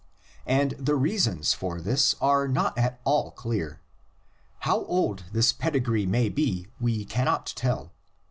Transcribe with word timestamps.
And 0.47 0.71
the 0.79 0.95
reasons 0.95 1.53
for 1.53 1.79
this 1.79 2.15
are 2.19 2.47
not 2.47 2.75
at 2.75 2.99
all 3.03 3.29
clear. 3.29 3.81
How 4.61 4.83
old 4.85 5.25
this 5.31 5.53
pedigree 5.53 6.07
may 6.07 6.27
be 6.27 6.65
we 6.79 7.05
cannot 7.05 7.45
tell. 7.55 7.93